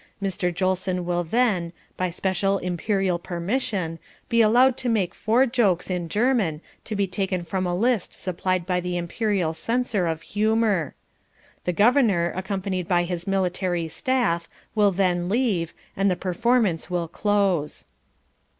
Mr. 0.19 0.51
Jolson 0.51 1.05
will 1.05 1.23
then, 1.23 1.73
by 1.95 2.09
special 2.09 2.57
(Imperial) 2.57 3.19
permission, 3.19 3.99
be 4.29 4.41
allowed 4.41 4.75
to 4.77 4.89
make 4.89 5.13
four 5.13 5.45
jokes 5.45 5.91
in 5.91 6.09
German 6.09 6.59
to 6.85 6.95
be 6.95 7.05
taken 7.05 7.43
from 7.43 7.67
a 7.67 7.75
list 7.75 8.11
supplied 8.11 8.65
by 8.65 8.79
the 8.79 8.97
Imperial 8.97 9.53
Censor 9.53 10.07
of 10.07 10.23
Humour. 10.23 10.95
The 11.65 11.73
Governor, 11.73 12.33
accompanied 12.35 12.87
by 12.87 13.03
his 13.03 13.27
military 13.27 13.87
staff, 13.87 14.49
will 14.73 14.91
then 14.91 15.29
leave, 15.29 15.71
and 15.95 16.09
the 16.09 16.15
performance 16.15 16.89
will 16.89 17.07
close. 17.07 17.85